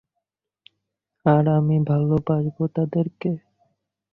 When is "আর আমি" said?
1.25-1.77